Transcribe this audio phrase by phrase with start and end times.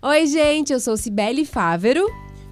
[0.00, 2.06] Oi, gente, eu sou Cibele Fávero.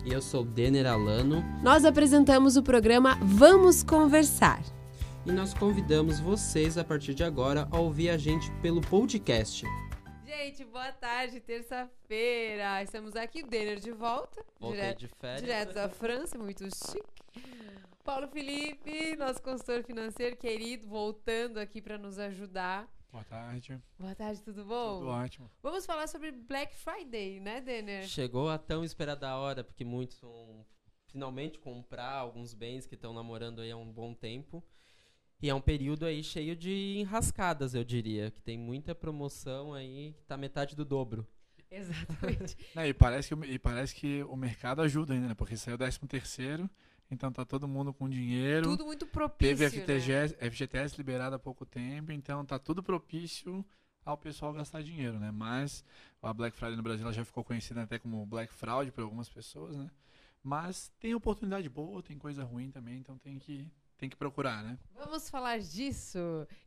[0.05, 1.45] E eu sou Denner Alano.
[1.63, 4.61] Nós apresentamos o programa Vamos Conversar.
[5.25, 9.65] E nós convidamos vocês a partir de agora a ouvir a gente pelo podcast.
[10.27, 12.83] Gente, boa tarde, terça-feira.
[12.83, 14.45] Estamos aqui, o Denner de volta.
[14.59, 15.41] Voltei direto, de férias.
[15.41, 17.01] Direto da França, muito chique.
[18.03, 22.89] Paulo Felipe, nosso consultor financeiro querido, voltando aqui para nos ajudar.
[23.17, 23.81] Boa tarde.
[23.99, 24.99] Boa tarde, tudo bom?
[24.99, 25.51] Tudo ótimo.
[25.63, 28.07] Vamos falar sobre Black Friday, né, Denner?
[28.07, 30.67] Chegou a tão esperada hora, porque muitos vão
[31.07, 34.63] finalmente comprar alguns bens que estão namorando aí há um bom tempo.
[35.41, 40.13] E é um período aí cheio de enrascadas, eu diria, que tem muita promoção aí,
[40.19, 41.27] que tá metade do dobro.
[41.71, 42.55] Exatamente.
[42.77, 45.35] Não, e, parece que, o- e parece que o mercado ajuda ainda, né?
[45.35, 46.69] Porque saiu o 13 terceiro,
[47.11, 48.69] então tá todo mundo com dinheiro.
[48.71, 49.83] Tudo muito propício, Teve né?
[49.83, 53.65] FTGS, FGTS liberado há pouco tempo, então tá tudo propício
[54.05, 55.31] ao pessoal gastar dinheiro, né?
[55.33, 55.85] Mas
[56.23, 59.77] a Black Friday no Brasil já ficou conhecida até como Black Fraud por algumas pessoas,
[59.77, 59.91] né?
[60.43, 63.69] Mas tem oportunidade boa, tem coisa ruim também, então tem que,
[63.99, 64.79] tem que procurar, né?
[64.95, 66.19] Vamos falar disso.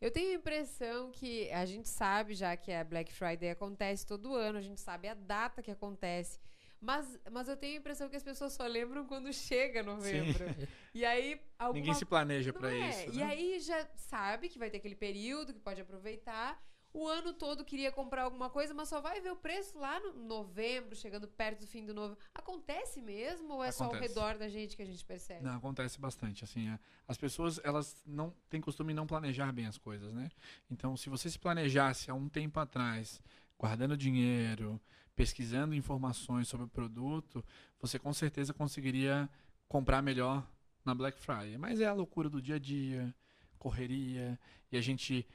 [0.01, 4.35] Eu tenho a impressão que a gente sabe já que a Black Friday acontece todo
[4.35, 6.39] ano, a gente sabe a data que acontece.
[6.81, 10.45] Mas, mas eu tenho a impressão que as pessoas só lembram quando chega novembro.
[10.93, 12.89] E aí, alguma Ninguém se planeja pra é.
[12.89, 13.15] isso.
[13.15, 13.25] E né?
[13.25, 16.59] aí já sabe que vai ter aquele período que pode aproveitar.
[16.91, 20.13] O ano todo queria comprar alguma coisa, mas só vai ver o preço lá no
[20.13, 22.17] novembro, chegando perto do fim do novembro.
[22.33, 24.13] Acontece mesmo ou é só ao Acontece.
[24.15, 25.43] redor da gente que a gente percebe?
[25.43, 26.43] Não, acontece bastante.
[26.43, 30.29] Assim, é, as pessoas elas não têm costume não planejar bem as coisas, né?
[30.71, 33.21] Então, se você se planejasse há um tempo atrás,
[33.59, 34.81] guardando dinheiro,
[35.23, 37.43] pesquisando informações sobre o produto,
[37.81, 39.29] você com certeza conseguiria
[39.67, 40.47] comprar melhor
[40.85, 41.57] na Black Friday.
[41.57, 43.13] Mas é a loucura do dia a dia,
[43.57, 44.39] correria,
[44.71, 45.27] e a gente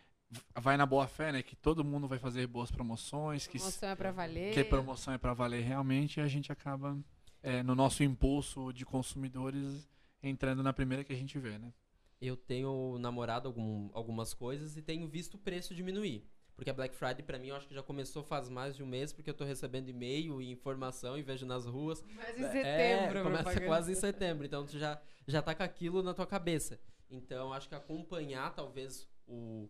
[0.59, 1.43] vai na boa fé, né?
[1.43, 4.55] Que todo mundo vai fazer boas promoções, que, Promoção é pra valer.
[4.55, 6.99] que a promoção é para valer realmente, e a gente acaba,
[7.43, 9.87] é, no nosso impulso de consumidores,
[10.23, 11.75] entrando na primeira que a gente vê, né?
[12.23, 16.27] Eu tenho namorado algum- algumas coisas e tenho visto o preço diminuir.
[16.57, 18.87] Porque a Black Friday, pra mim, eu acho que já começou faz mais de um
[18.87, 22.03] mês, porque eu tô recebendo e-mail e informação e vejo nas ruas.
[22.15, 23.67] Mas em É, setembro, a começa propaganda.
[23.67, 26.79] quase em setembro, então tu já, já tá com aquilo na tua cabeça.
[27.11, 29.69] Então, acho que acompanhar, talvez, o,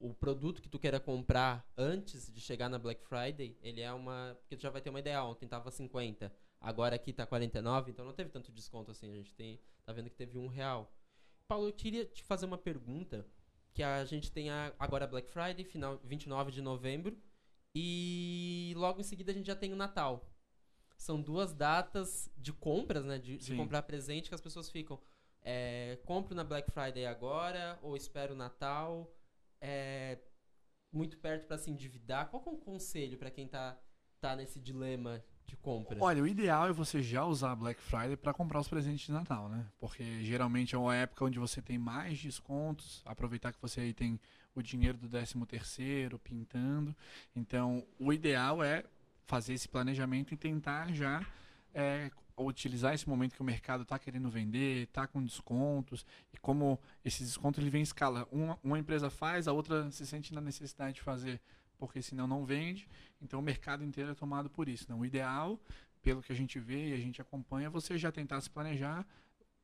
[0.00, 4.34] o produto que tu queira comprar antes de chegar na Black Friday, ele é uma...
[4.40, 8.04] Porque tu já vai ter uma ideia, ontem tava 50, agora aqui tá 49, então
[8.06, 10.90] não teve tanto desconto assim, a gente tem, tá vendo que teve um real.
[11.46, 13.26] Paulo, eu queria te fazer uma pergunta,
[13.74, 17.16] que a gente tem a- agora Black Friday, final 29 de novembro,
[17.74, 20.28] e logo em seguida a gente já tem o Natal.
[20.96, 23.18] São duas datas de compras, né?
[23.18, 25.00] De, de comprar presente que as pessoas ficam.
[25.40, 29.12] É, compro na Black Friday agora ou espero o Natal?
[29.60, 30.18] É,
[30.92, 32.28] muito perto para se endividar.
[32.30, 33.76] Qual é o conselho para quem tá,
[34.20, 35.96] tá nesse dilema de compra?
[36.00, 39.12] Olha, o ideal é você já usar a Black Friday para comprar os presentes de
[39.12, 39.66] Natal, né?
[39.78, 44.18] Porque geralmente é uma época onde você tem mais descontos, aproveitar que você aí tem
[44.54, 46.94] o dinheiro do 13 terceiro pintando.
[47.34, 48.84] Então, o ideal é
[49.26, 51.24] fazer esse planejamento e tentar já
[51.74, 56.80] é, utilizar esse momento que o mercado está querendo vender, está com descontos, e como
[57.04, 58.26] esse desconto ele vem em escala.
[58.30, 61.40] Uma, uma empresa faz, a outra se sente na necessidade de fazer,
[61.78, 62.88] porque senão não vende.
[63.20, 64.86] Então o mercado inteiro é tomado por isso.
[64.88, 65.60] Não, o ideal,
[66.02, 69.06] pelo que a gente vê e a gente acompanha, é você já tentar se planejar,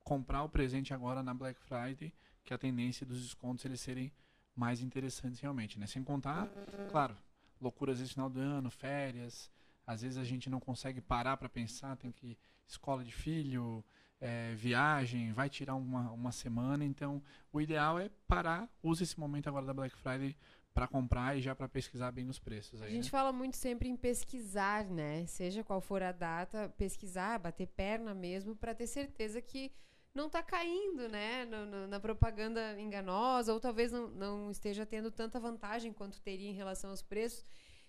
[0.05, 2.13] comprar o presente agora na Black Friday,
[2.45, 4.13] que a tendência dos descontos eles serem
[4.55, 5.87] mais interessantes realmente, né?
[5.87, 6.49] Sem contar,
[6.91, 7.17] claro,
[7.61, 9.51] loucuras esse final do ano, férias,
[9.87, 12.37] às vezes a gente não consegue parar para pensar, tem que
[12.69, 13.85] escola de filho,
[14.21, 19.49] é, viagem, vai tirar uma, uma semana, então o ideal é parar, use esse momento
[19.49, 20.37] agora da Black Friday
[20.75, 22.81] para comprar e já para pesquisar bem os preços.
[22.81, 23.11] A Aí, gente né?
[23.11, 25.27] fala muito sempre em pesquisar, né?
[25.27, 29.73] Seja qual for a data, pesquisar, bater perna mesmo, para ter certeza que
[30.15, 31.45] não tá caindo, né?
[31.45, 36.49] no- no- na propaganda enganosa, ou talvez não, não esteja tendo tanta vantagem quanto teria
[36.51, 37.45] em relação aos preços.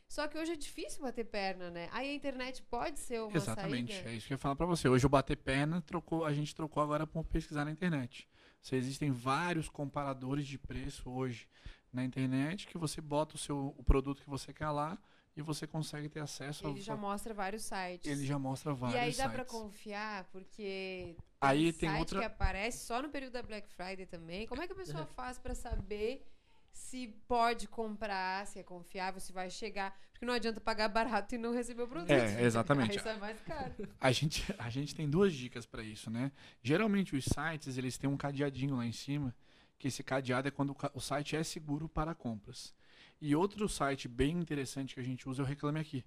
[0.10, 1.88] Só que hoje é difícil bater perna, né?
[1.92, 4.10] Aí a internet pode ser uma Exatamente, saída.
[4.10, 4.90] é isso que eu ia falar para você.
[4.90, 8.28] Hoje o bater perna trocou, a gente trocou agora por pesquisar na internet.
[8.60, 11.48] Você, existem vários comparadores de preço hoje
[11.94, 14.98] na internet que você bota o seu o produto que você quer lá
[15.38, 18.12] e você consegue ter acesso Ele ao já mostra vários sites.
[18.12, 19.52] ele já mostra vários e aí dá sites.
[19.52, 24.06] confiar, porque Aí tem tem site outra- que aparece só no período da Black Friday
[24.08, 24.48] também.
[24.48, 26.28] Como é que a pessoa faz pra saber
[26.72, 29.98] se pode comprar, se é confiável, se vai chegar?
[30.12, 32.12] Porque não adianta pagar barato e não receber o produto.
[32.12, 32.98] É, exatamente.
[32.98, 33.74] Aí sai mais caro.
[34.00, 36.32] A gente, a gente tem duas dicas para isso, né?
[36.62, 39.36] Geralmente os sites, eles têm um cadeadinho lá em cima,
[39.78, 42.74] que esse cadeado é quando o site é seguro para compras.
[43.22, 46.06] E outro site bem interessante que a gente usa é o Reclame Aqui.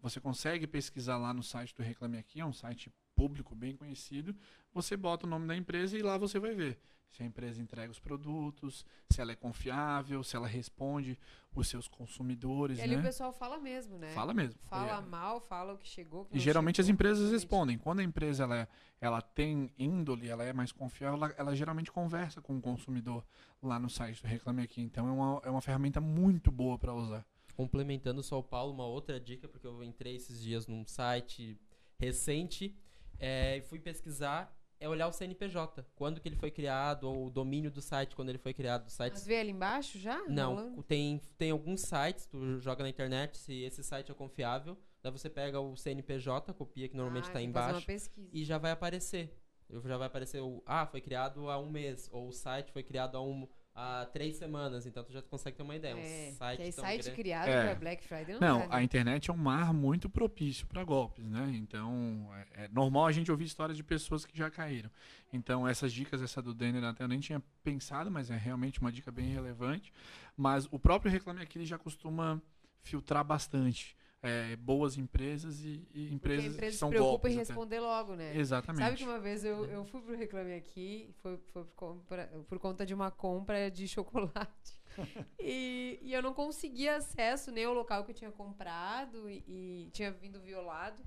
[0.00, 4.34] você consegue pesquisar lá no site do Reclame Aqui, é um site público bem conhecido.
[4.72, 6.78] Você bota o nome da empresa e lá você vai ver
[7.10, 11.18] se a empresa entrega os produtos, se ela é confiável, se ela responde
[11.54, 12.78] os seus consumidores.
[12.78, 13.00] E ali né?
[13.00, 14.08] o pessoal fala mesmo, né?
[14.12, 14.58] Fala mesmo.
[14.68, 15.00] Fala É.
[15.06, 16.24] mal, fala o que chegou.
[16.26, 17.40] que E não geralmente as chegou, empresas realmente.
[17.40, 17.78] respondem.
[17.78, 18.68] Quando a empresa ela, é-
[19.00, 23.24] ela tem índole, ela é mais confiável, ela, ela geralmente conversa com o consumidor
[23.62, 24.80] lá no site do Reclame Aqui.
[24.80, 27.26] Então é uma, é uma ferramenta muito boa para usar.
[27.56, 31.58] Complementando só o Paulo, uma outra dica, porque eu entrei esses dias num site
[31.98, 32.76] recente
[33.18, 35.84] é, e fui pesquisar, é olhar o CNPJ.
[35.94, 38.84] Quando que ele foi criado, ou o domínio do site, quando ele foi criado.
[38.84, 40.22] Do site Mas vê ali embaixo já?
[40.28, 40.82] Não, Rolando?
[40.82, 45.28] tem, tem alguns sites, tu joga na internet se esse site é confiável, daí você
[45.28, 49.36] pega o CNPJ, copia que normalmente Ah, está fazer uma embaixo, e já vai aparecer.
[49.84, 50.62] Já vai aparecer o.
[50.64, 52.08] Ah, foi criado há um mês.
[52.10, 53.46] Ou o site foi criado há, um,
[53.78, 54.84] há três semanas.
[54.86, 55.92] Então tu já consegue ter uma ideia.
[55.92, 57.64] É, um site que tão site grande- criado É.
[57.64, 58.82] pra Black Friday não, Não, dá, a né?
[58.82, 61.50] internet é um mar muito propício para golpes, né?
[61.54, 64.90] Então, é, é normal a gente ouvir histórias de pessoas que já caíram.
[65.32, 68.90] Então, essas dicas, essa do Denner até eu nem tinha pensado, mas é realmente uma
[68.90, 69.92] dica bem relevante.
[70.36, 72.40] Mas o próprio Reclame Aqui ele já costuma
[72.80, 77.10] filtrar bastante é, boas empresas e, e Porque a empresas empresa que se são preocupa
[77.28, 77.32] golpes.
[77.32, 77.46] em até.
[77.48, 78.36] responder logo, né?
[78.36, 78.82] Exatamente.
[78.84, 82.58] Sabe que uma vez eu, eu fui pro Reclame Aqui, foi, foi por, compra- por
[82.58, 84.80] conta de uma compra de chocolate.
[85.38, 89.90] e, e eu não conseguia acesso nem ao local que eu tinha comprado e, e
[89.92, 91.00] tinha vindo violado,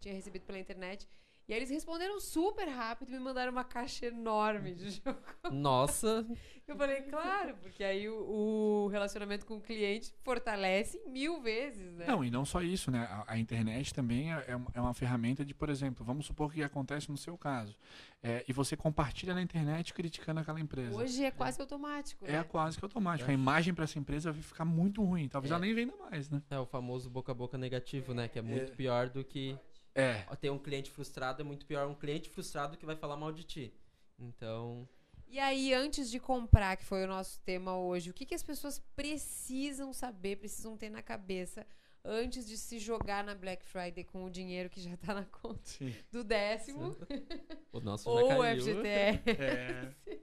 [0.00, 1.08] tinha recebido pela internet.
[1.48, 5.50] E aí eles responderam super rápido e me mandaram uma caixa enorme de chocolate.
[5.50, 6.26] Nossa,
[6.66, 12.04] Eu falei, claro, porque aí o, o relacionamento com o cliente fortalece mil vezes, né?
[12.06, 13.08] Não, e não só isso, né?
[13.10, 16.62] A, a internet também é, é uma- é ferramenta de, por exemplo, vamos supor que
[16.62, 17.74] acontece no seu caso.
[18.22, 20.94] é, e você compartilha na internet criticando aquela empresa.
[20.94, 22.44] Hoje é quase automático, É né?
[22.44, 23.30] quase que automático.
[23.30, 23.32] É.
[23.32, 25.28] A imagem para essa empresa vai ficar muito ruim.
[25.28, 25.54] Talvez É.
[25.54, 26.42] ela nem venda mais, né?
[26.50, 28.26] é o famoso boca a boca negativo, né?
[28.28, 28.74] Que é muito É.
[28.74, 29.56] pior do que
[30.00, 30.24] É.
[30.36, 33.42] ter um cliente frustrado, é muito pior um cliente frustrado que vai falar mal de
[33.44, 33.74] ti.
[34.18, 34.88] Então,
[35.26, 38.42] E aí, antes de comprar, que foi o nosso tema hoje, o que, que as
[38.42, 41.66] pessoas precisam saber, precisam ter na cabeça
[42.04, 45.60] antes de se jogar na Black Friday com o dinheiro que já tá na conta
[45.64, 45.94] Sim.
[46.10, 46.96] do décimo
[47.72, 48.62] o nosso ou o caiu.
[48.62, 49.30] FGTS?
[49.30, 49.94] É.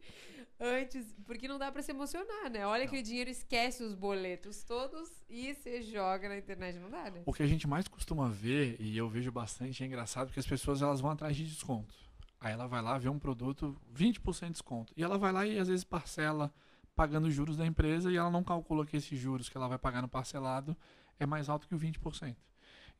[0.59, 2.65] Antes, porque não dá pra se emocionar, né?
[2.65, 7.23] Olha aquele dinheiro, esquece os boletos todos e você joga na internet, não dá, né?
[7.25, 10.47] O que a gente mais costuma ver, e eu vejo bastante, é engraçado, porque as
[10.47, 11.93] pessoas elas vão atrás de desconto.
[12.39, 14.93] Aí ela vai lá ver um produto 20% de desconto.
[14.95, 16.53] E ela vai lá e às vezes parcela
[16.95, 19.77] pagando os juros da empresa e ela não calcula que esses juros que ela vai
[19.77, 20.77] pagar no parcelado
[21.19, 22.35] é mais alto que o 20%.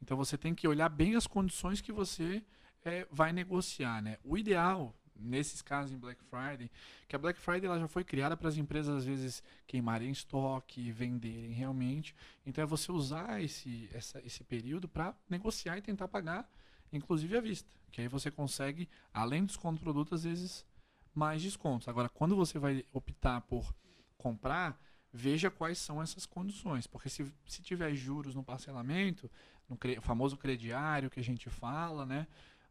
[0.02, 2.44] Então você tem que olhar bem as condições que você
[2.84, 4.18] eh, vai negociar, né?
[4.24, 6.70] O ideal nesses casos em Black Friday,
[7.08, 10.92] que a Black Friday ela já foi criada para as empresas às vezes queimarem estoque,
[10.92, 12.16] venderem realmente.
[12.46, 16.50] Então é você usar esse, essa- esse período para negociar e tentar pagar,
[16.92, 17.70] inclusive à vista.
[17.92, 20.66] Que aí você consegue, além do desconto do produto, às vezes
[21.14, 21.88] mais descontos.
[21.88, 23.74] Agora, quando você vai optar por
[24.18, 24.80] comprar,
[25.14, 26.88] veja quais são essas condições.
[26.88, 29.32] Porque se, se tiver juros no parcelamento,
[29.70, 32.28] no cre- famoso crediário que a gente fala, né?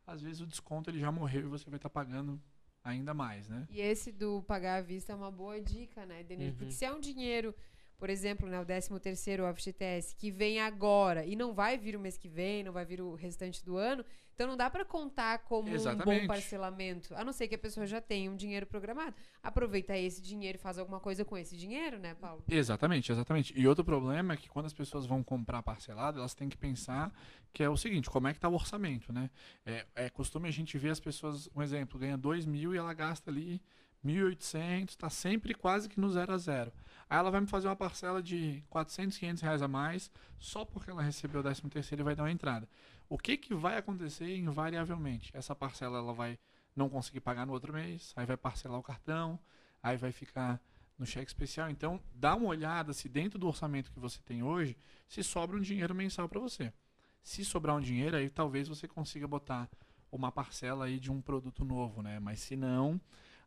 [0.06, 2.41] Às vezes o desconto ele já morreu e você vai estar pagando
[2.83, 3.67] ainda mais, né?
[3.71, 6.51] E esse do pagar à vista é uma boa dica, né, Denir?
[6.51, 6.56] Uhum.
[6.56, 7.55] Porque se é um dinheiro,
[7.99, 11.96] por exemplo, né, o 13 terceiro o FGTS, que vem agora e não vai vir
[11.96, 14.05] o mês que vem, não vai vir o restante do ano,
[14.35, 16.22] então não dá pra contar como um Exatamente.
[16.22, 19.15] bom parcelamento, a não ser que a pessoa já tenha um dinheiro programado.
[19.41, 22.43] Aproveita esse dinheiro e faz alguma coisa com esse dinheiro, né, Paulo?
[22.48, 23.55] Exatamente, exatamente.
[23.56, 27.13] E outro problema é que quando as pessoas vão comprar parcelado, elas têm que pensar
[27.53, 29.31] que é o seguinte, como é que está o orçamento, né?
[29.65, 32.93] É, é costume a gente ver as pessoas, um exemplo, ganha 2 mil e ela
[32.93, 33.63] gasta ali
[34.05, 36.72] 1.800, está sempre quase que no zero a zero.
[37.08, 40.91] Aí ela vai me fazer uma parcela de 400, 500 reais a mais, só porque
[40.91, 42.69] ela recebeu o 13 terceiro e vai dar uma entrada.
[43.08, 45.31] O que, que vai acontecer invariavelmente?
[45.34, 46.39] Essa parcela ela vai
[46.75, 49.39] não conseguir pagar no outro mês, aí vai parcelar o cartão,
[49.82, 50.61] aí vai ficar
[50.99, 51.70] no cheque especial.
[51.70, 54.77] Então, dá uma olhada se dentro do orçamento que você tem hoje,
[55.08, 56.73] se sobra um dinheiro mensal para você.
[57.23, 59.69] Se sobrar um dinheiro, aí talvez você consiga botar
[60.11, 62.20] uma parcela aí de um produto novo, né?
[62.20, 63.01] Mas se não,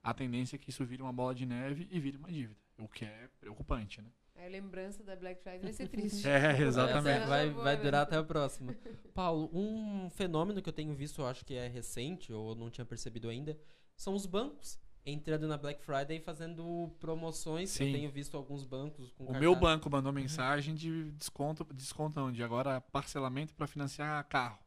[0.04, 2.88] a tendência é que isso vire uma bola de neve e vire uma dívida, o
[2.88, 4.10] que é preocupante, né?
[4.36, 6.28] A lembrança da Black Friday vai ser triste.
[6.28, 7.82] É, Essa Vai, Boa, vai né?
[7.82, 8.76] durar até a próxima.
[9.14, 12.70] Paulo, um fenômeno que eu tenho visto, eu acho que é recente, ou eu não
[12.70, 13.58] tinha percebido ainda,
[13.96, 17.70] são os bancos entrando na Black Friday e fazendo promoções.
[17.72, 17.88] Sim.
[17.88, 22.32] Eu tenho visto alguns bancos com O cartaz- meu banco mandou mensagem de desconto, descontão,
[22.32, 24.60] de agora parcelamento para financiar carro,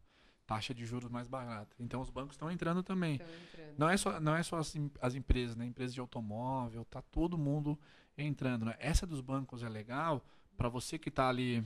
[0.50, 1.76] taxa de juros mais barata.
[1.78, 3.14] Então os bancos estão entrando também.
[3.14, 3.78] Entrando.
[3.78, 5.64] Não é só, não é só as, as empresas, né?
[5.64, 7.78] Empresas de automóvel, tá todo mundo
[8.19, 8.64] entrando.
[8.64, 8.75] Né?
[8.80, 10.25] Essa dos bancos é legal
[10.57, 11.64] para você que está ali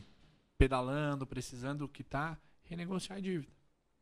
[0.58, 3.50] pedalando, precisando quitar, renegociar a dívida.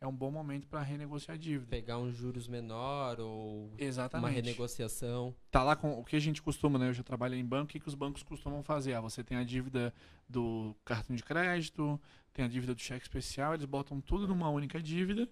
[0.03, 1.71] É um bom momento para renegociar a dívida.
[1.71, 4.35] Pegar um juros menor ou uma Exatamente.
[4.35, 5.33] renegociação.
[5.49, 6.89] Tá lá com o que a gente costuma, né?
[6.89, 8.95] Eu já trabalhei em banco, o que, que os bancos costumam fazer?
[8.95, 9.95] Ah, você tem a dívida
[10.29, 12.01] do cartão de crédito,
[12.33, 15.29] tem a dívida do cheque especial, eles botam tudo numa única dívida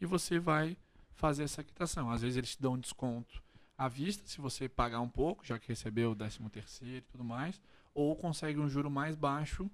[0.00, 0.76] e você vai
[1.14, 2.08] fazer essa quitação.
[2.08, 3.42] Às vezes eles te dão um desconto
[3.76, 7.24] à vista, se você pagar um pouco, já que recebeu o 13 terceiro e tudo
[7.24, 7.60] mais,
[7.92, 9.68] ou consegue um juro mais baixo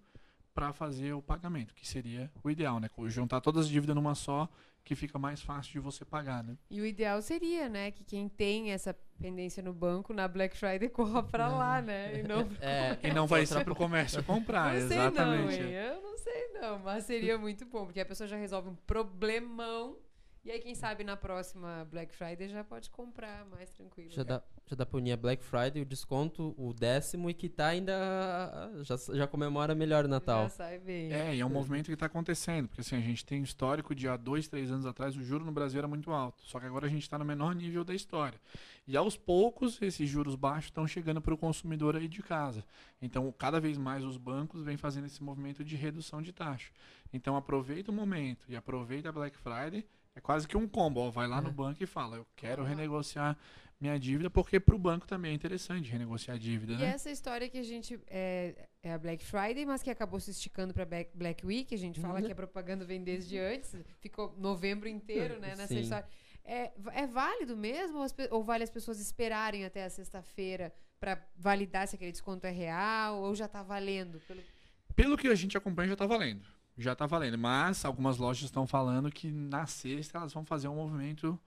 [0.58, 2.90] para fazer o pagamento, que seria o ideal, né?
[3.06, 4.48] Juntar todas as dívidas numa só,
[4.84, 6.56] que fica mais fácil de você pagar, né?
[6.68, 10.88] E o ideal seria, né, que quem tem essa pendência no banco na Black Friday
[10.90, 12.18] corra para lá, né?
[12.18, 15.60] E não É, E não vai ser pro comércio comprar, Não sei exatamente.
[15.60, 15.72] não, hein?
[15.72, 19.96] Eu não sei não, mas seria muito bom, porque a pessoa já resolve um problemão
[20.48, 24.10] e aí quem sabe na próxima Black Friday já pode comprar mais tranquilo.
[24.10, 27.50] já dá, já dá pra unir a Black Friday, o desconto, o décimo e que
[27.50, 27.92] tá ainda.
[28.82, 30.44] Já, já comemora melhor o Natal.
[30.44, 31.12] Já sai bem.
[31.12, 33.94] É, e é um movimento que está acontecendo, porque assim, a gente tem um histórico
[33.94, 36.40] de há dois, três anos atrás, o juro no Brasil era muito alto.
[36.44, 38.40] Só que agora a gente está no menor nível da história.
[38.86, 42.64] E aos poucos, esses juros baixos estão chegando para o consumidor aí de casa.
[43.02, 46.72] Então, cada vez mais os bancos vêm fazendo esse movimento de redução de taxa.
[47.12, 49.84] Então, aproveita o momento e aproveita a Black Friday.
[50.18, 51.00] É quase que um combo.
[51.00, 51.52] Ó, vai lá no É.
[51.52, 53.38] banco e fala: Eu quero renegociar
[53.80, 56.86] minha dívida, porque para o banco também é interessante renegociar a dívida, E né?
[56.86, 60.74] essa história que a gente é, é a Black Friday, mas que acabou se esticando
[60.74, 60.84] para
[61.14, 62.26] Black Week, a gente fala Uhum.
[62.26, 65.78] que a propaganda vem desde antes, ficou novembro inteiro, né, nessa Sim.
[65.82, 66.08] história.
[66.44, 71.24] É, é válido mesmo ou, as ou vale as pessoas esperarem até a sexta-feira para
[71.36, 74.18] validar se aquele desconto é real ou já tá valendo?
[74.26, 74.42] Pelo...
[74.96, 76.42] Pelo que a gente acompanha, já tá valendo.
[76.78, 77.36] Já tá valendo.
[77.38, 81.38] Mas algumas lojas estão falando que na sexta elas vão fazer um movimento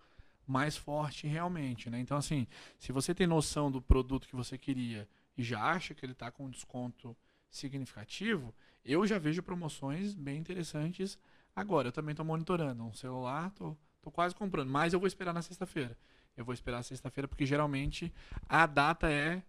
[0.48, 2.00] mais forte realmente, né?
[2.00, 2.48] Então, assim,
[2.78, 5.08] se você tem noção do produto que você queria
[5.38, 7.16] e já acha que ele tá com desconto
[7.50, 11.18] significativo, eu já vejo promoções bem interessantes
[11.56, 11.88] agora.
[11.88, 15.42] Eu também tô monitorando um celular, tô, tô quase comprando, mas eu vou esperar na
[15.42, 15.98] sexta-feira.
[16.36, 18.12] Eu vou esperar sexta-feira porque geralmente
[18.50, 19.44] a data É-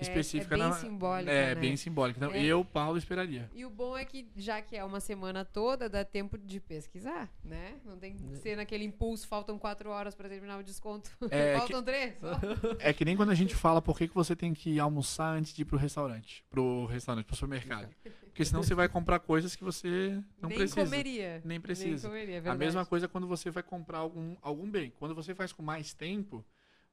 [0.00, 1.60] específica é bem na- simbólica, é né?
[1.60, 2.18] bem simbólica.
[2.18, 2.42] Então, É.
[2.44, 3.50] eu, Paulo, esperaria.
[3.54, 7.30] E o bom é que, já que é uma semana toda, dá tempo de pesquisar,
[7.44, 7.74] né?
[7.84, 11.10] Não tem que ser naquele impulso, faltam quatro horas para terminar o desconto.
[11.30, 12.14] É, faltam três.
[12.80, 15.52] É que nem quando a gente fala por que, que você tem que almoçar antes
[15.52, 16.44] de ir pro restaurante.
[16.50, 17.88] Pro restaurante, pro supermercado.
[18.26, 20.82] Porque senão você vai comprar coisas que você não Nem precisa.
[20.84, 21.42] comeria.
[21.44, 22.08] Nem precisa.
[22.08, 24.90] Nem comeria, é A mesma coisa quando você vai comprar algum, algum bem.
[24.98, 26.42] Quando você faz com mais tempo,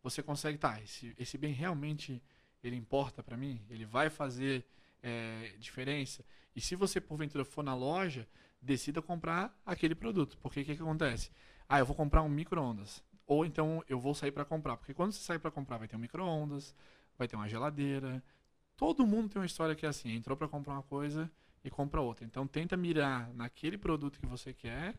[0.03, 2.21] você consegue, tá, esse, esse bem realmente
[2.63, 3.61] ele importa para mim?
[3.69, 4.65] Ele vai fazer
[5.01, 6.23] é, diferença?
[6.55, 8.27] E se você, porventura, for na loja,
[8.61, 10.37] decida comprar aquele produto.
[10.41, 11.31] Porque o que, que acontece?
[11.67, 13.03] Ah, eu vou comprar um micro-ondas.
[13.25, 14.77] Ou então eu vou sair para comprar.
[14.77, 16.75] Porque quando você sair para comprar, vai ter um micro-ondas,
[17.17, 18.23] vai ter uma geladeira.
[18.75, 21.31] Todo mundo tem uma história que é assim: entrou para comprar uma coisa
[21.63, 22.25] e compra outra.
[22.25, 24.95] Então tenta mirar naquele produto que você quer,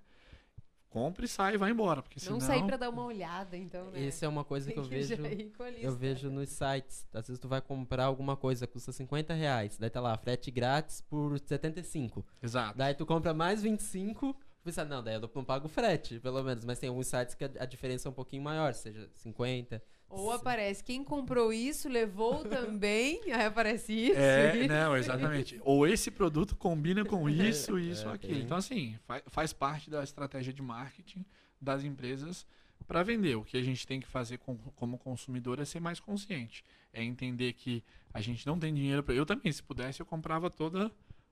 [0.91, 2.03] compra e sai e vai embora.
[2.03, 2.39] Porque senão...
[2.39, 4.01] Não sair pra dar uma olhada, então, né?
[4.01, 5.15] Isso é uma coisa Tem que eu vejo.
[5.15, 5.63] lista.
[5.79, 7.07] Eu vejo nos sites.
[7.15, 9.79] Às vezes tu vai comprar alguma coisa custa 50 reais.
[9.79, 12.27] Daí tá lá, frete grátis por 75.
[12.43, 12.77] Exato.
[12.77, 14.37] Daí tu compra mais 25.
[14.63, 16.65] Pensa, não, daí eu não pago frete, pelo menos.
[16.65, 19.83] Mas tem alguns sites que a, a diferença é um pouquinho maior, seja 50.
[20.11, 24.19] Ou aparece quem comprou isso, levou também, aí aparece isso.
[24.19, 24.69] É, isso.
[24.69, 25.61] não, exatamente.
[25.65, 28.35] Ou esse produto combina com isso, isso, É, aquilo.
[28.35, 28.43] tem.
[28.43, 31.25] Então, assim, fa- faz parte da estratégia de marketing
[31.61, 32.47] das empresas
[32.87, 33.37] para vender.
[33.37, 36.65] O que a gente tem que fazer com- como consumidor é ser mais consciente.
[36.93, 39.15] É entender que a gente não tem dinheiro para.
[39.15, 40.91] Eu também, se pudesse, eu comprava toda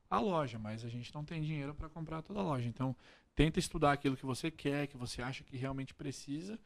[0.09, 2.69] a loja, mas a gente não tem dinheiro para comprar toda a loja.
[2.69, 2.95] Então,
[3.35, 6.59] tenta estudar aquilo que você quer, que você acha que realmente precisa,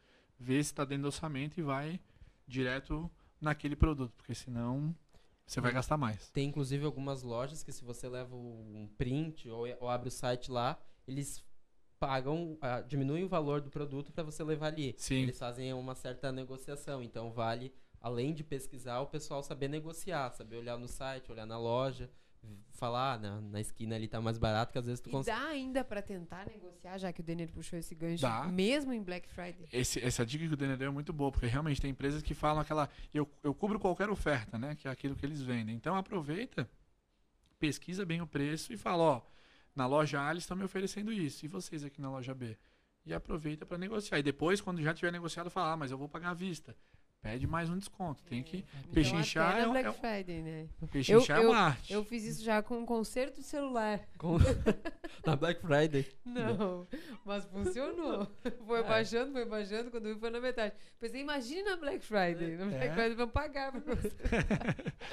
[0.43, 1.99] vê se está dentro do orçamento e vai
[2.47, 3.09] direto
[3.39, 4.93] naquele produto, porque senão
[5.45, 5.75] você vai Hum.
[5.75, 6.29] gastar mais.
[6.31, 10.51] Tem inclusive algumas lojas que se você leva um print ou, ou abre o site
[10.51, 11.43] lá, eles
[11.99, 14.93] pagam, ah, diminuem o valor do produto para você levar ali.
[14.97, 15.23] Sim.
[15.23, 20.57] Eles fazem uma certa negociação, então vale, além de pesquisar, o pessoal saber negociar, saber
[20.57, 22.09] olhar no site, olhar na loja,
[22.71, 25.37] falar ah, na, na esquina ali tá mais barato, que às vezes tu consegue.
[25.37, 28.43] dá ainda pra tentar negociar, já que o Denner puxou esse gancho, Dá.
[28.45, 29.67] mesmo em Black Friday.
[29.71, 32.33] Esse- essa dica que o Daniel deu é muito boa, porque realmente tem empresas que
[32.33, 32.89] falam aquela.
[33.13, 34.75] Eu, eu cubro qualquer oferta, né?
[34.75, 35.75] Que é aquilo que eles vendem.
[35.75, 36.69] Então aproveita,
[37.59, 39.21] pesquisa bem o preço e fala, ó,
[39.75, 42.57] na loja A eles estão me oferecendo isso, e vocês aqui na loja B?
[43.05, 44.19] E aproveita para negociar.
[44.19, 46.75] E depois, quando já tiver negociado, fala, ah, mas eu vou pagar à vista.
[47.23, 48.21] Pede mais um desconto.
[48.23, 48.57] Tem que.
[48.81, 50.67] Então, Pechinchar é, Black é, Friday, né?
[50.91, 51.93] pechinchar é eu- uma arte.
[51.93, 54.01] Eu fiz isso já com um conserto de celular.
[54.17, 54.37] Com-
[55.25, 56.05] Na Black Friday.
[56.25, 56.85] Não,
[57.23, 58.27] mas funcionou.
[58.67, 58.83] Foi É.
[58.83, 60.75] baixando, foi baixando, quando eu vi foi na metade.
[60.99, 62.57] Pensei, imagine na Black Friday.
[62.57, 62.91] Na Black É.
[62.93, 64.11] Friday vão pagar pra você.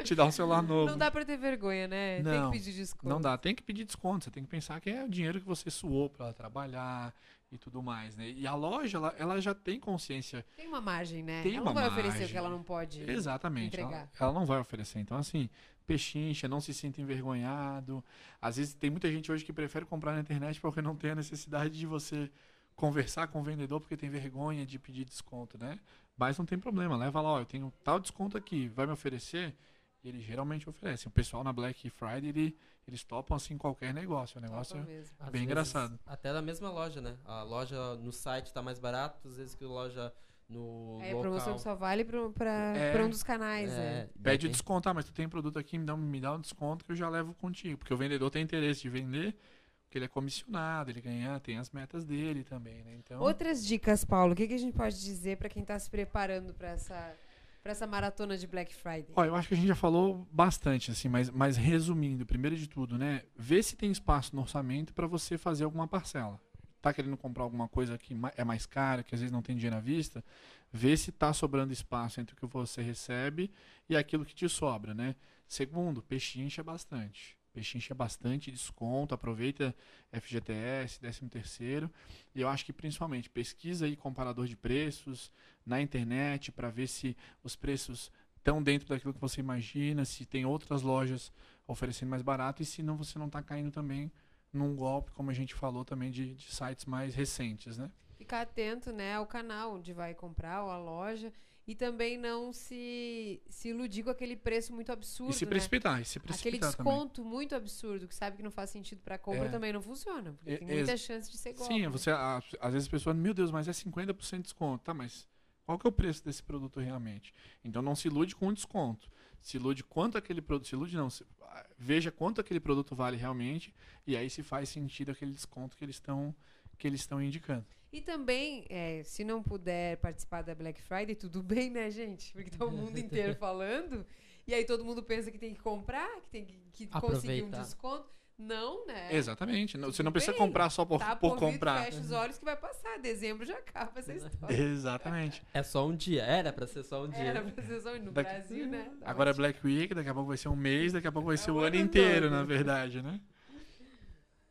[0.02, 0.90] Te dar um celular novo.
[0.90, 2.16] Não dá pra ter vergonha, né?
[2.16, 3.08] Tem Não, que pedir desconto.
[3.08, 4.24] Não dá, tem que pedir desconto.
[4.24, 7.14] Você tem que pensar que é o dinheiro que você suou para trabalhar
[7.52, 8.30] e tudo mais, né?
[8.30, 10.44] E a loja, ela, ela já tem consciência.
[10.56, 11.42] Tem uma margem, né?
[11.42, 12.28] Tem ela uma não vai oferecer o margem.
[12.32, 13.10] que ela não pode.
[13.10, 13.78] Exatamente.
[13.78, 14.10] Ela, entregar.
[14.20, 15.00] ela não vai oferecer.
[15.00, 15.48] Então, assim,
[15.86, 18.04] pechincha, não se sinta envergonhado.
[18.40, 21.14] Às vezes tem muita gente hoje que prefere comprar na internet porque não tem a
[21.16, 22.30] necessidade de você
[22.76, 25.78] conversar com o vendedor porque tem vergonha de pedir desconto, né?
[26.16, 29.54] Mas não tem problema, leva lá, ó, eu tenho tal desconto aqui, vai me oferecer?
[30.02, 31.08] E eles geralmente oferecem.
[31.08, 32.56] O pessoal na Black Friday, ele,
[32.90, 34.38] eles topam assim qualquer negócio.
[34.38, 35.16] O negócio Topa é mesmo.
[35.20, 35.98] Bem vezes, engraçado.
[36.04, 37.16] Até da mesma loja, né?
[37.24, 40.12] A loja no site tá mais barato, às vezes que a loja
[40.48, 41.20] no É, local.
[41.20, 43.02] promoção que só vale pra, pra, É.
[43.04, 44.08] um dos canais, É, né?
[44.20, 46.40] Pede daí- desconto, ah, mas tu tem produto aqui, me dá, um- me dá um
[46.40, 47.78] desconto que eu já levo contigo.
[47.78, 49.36] Porque o vendedor tem interesse de vender,
[49.84, 52.94] porque ele é comissionado, ele ganha, tem as metas dele também, né?
[52.96, 55.88] Então, Outras dicas, Paulo, o que, que a gente pode dizer pra quem tá se
[55.88, 57.14] preparando pra essa,
[57.62, 59.12] pra essa maratona de Black Friday?
[59.14, 62.68] ó, eu acho que a gente já falou bastante, assim, mas, mas resumindo, primeiro de
[62.68, 63.22] tudo, né?
[63.36, 66.40] Vê se tem espaço no orçamento para você fazer alguma parcela.
[66.80, 69.76] Tá querendo comprar alguma coisa que é mais cara, que às vezes não tem dinheiro
[69.76, 70.24] à vista,
[70.72, 73.50] vê se tá sobrando espaço entre o que você recebe
[73.88, 75.14] e aquilo que te sobra, né?
[75.46, 77.39] Segundo, pechincha bastante.
[77.52, 79.74] Pechincha bastante, desconto, aproveita
[80.12, 81.90] FGTS, 13 terceiro.
[82.34, 85.32] E eu acho que principalmente pesquisa aí comparador de preços
[85.66, 90.44] na internet para ver se os preços estão dentro daquilo que você imagina, se tem
[90.46, 91.32] outras lojas
[91.66, 94.10] oferecendo mais barato e se não você não está caindo também
[94.52, 97.90] num golpe, como a gente falou também de, de sites mais recentes, né?
[98.16, 101.32] Ficar atento, né, ao canal onde vai comprar ou à loja
[101.70, 105.50] e também não se, se iludir com aquele preço muito absurdo, e se né?
[105.50, 106.92] precipitar, e se Aquele precipitar também.
[106.92, 109.48] desconto muito absurdo que sabe que não faz sentido pra compra É.
[109.50, 111.72] também não funciona, porque É, tem muita ex- chance de ser golpe.
[111.72, 111.88] Sim, né?
[111.88, 114.82] você, a- às vezes as pessoas, meu Deus, mas é 50% de desconto.
[114.82, 115.28] Tá, mas
[115.64, 117.32] qual que é o preço desse produto realmente?
[117.64, 119.08] Então não se ilude com o desconto.
[119.40, 123.16] Se ilude quanto aquele produto, se ilude não, se- ah, veja quanto aquele produto vale
[123.16, 123.72] realmente
[124.06, 126.34] e aí se faz sentido aquele desconto que eles estão
[126.76, 127.64] que eles estão indicando.
[127.92, 132.32] E também, é, se não puder participar da Black Friday, tudo bem, né, gente?
[132.32, 134.06] Porque tá o mundo inteiro falando.
[134.46, 137.50] E aí todo mundo pensa que tem que comprar, que tem que, que conseguir um
[137.50, 138.08] desconto.
[138.42, 139.14] Não, né?
[139.14, 139.76] Exatamente.
[139.76, 140.38] não- Você não precisa bem.
[140.40, 141.84] comprar só por, Tá por ouvido, comprar.
[141.84, 142.98] fecha os olhos que vai passar.
[142.98, 144.56] Dezembro já acaba essa história.
[144.56, 145.42] Exatamente.
[145.52, 146.22] É só um dia.
[146.22, 147.18] Era pra ser só um dia.
[147.20, 148.90] Era pra ser só no Daqui- Brasil, né?
[149.02, 149.34] Agora é.
[149.34, 151.52] Black Week, daqui a pouco vai ser um mês, daqui a pouco vai ser É
[151.52, 153.20] o o ano inteiro, na verdade, né?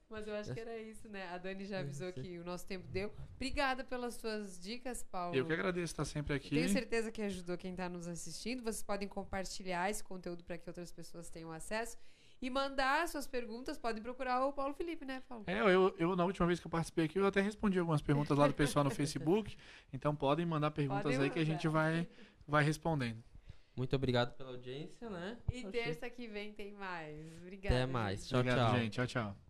[0.09, 1.27] Mas eu acho que era isso, né?
[1.29, 2.21] A Dani já avisou Sim.
[2.21, 3.13] que o nosso tempo deu.
[3.35, 5.35] Obrigada pelas suas dicas, Paulo.
[5.35, 6.49] Eu que agradeço estar sempre aqui.
[6.49, 8.63] Tenho certeza que ajudou quem está nos assistindo.
[8.63, 11.95] Vocês podem compartilhar esse conteúdo para que outras pessoas tenham acesso.
[12.41, 15.43] E mandar suas perguntas, podem procurar o Paulo Felipe, né, Paulo?
[15.45, 18.37] É, eu, eu, na última vez que eu participei aqui, eu até respondi algumas perguntas
[18.37, 19.57] lá do pessoal no Facebook.
[19.91, 22.07] Então podem mandar perguntas Podem aí que a gente vai,
[22.47, 23.21] vai respondendo.
[23.75, 25.37] Muito obrigado pela audiência, né?
[25.53, 27.37] E terça que vem tem mais.
[27.41, 27.75] Obrigada.
[27.75, 28.19] Até mais.
[28.19, 28.29] gente.
[28.29, 28.79] Tchau, Obrigado, tchau.
[28.79, 28.93] gente.
[28.93, 29.48] Tchau, tchau.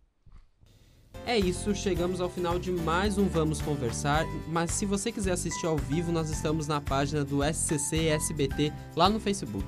[1.26, 4.24] É isso, chegamos ao final de mais um Vamos Conversar.
[4.48, 9.08] Mas se você quiser assistir ao vivo, nós estamos na página do SCC SBT lá
[9.08, 9.66] no Facebook.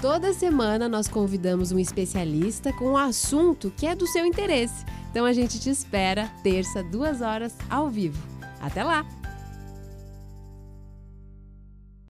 [0.00, 4.84] Toda semana nós convidamos um especialista com um assunto que é do seu interesse.
[5.10, 8.20] Então a gente te espera terça, duas horas, ao vivo.
[8.60, 9.21] Até lá!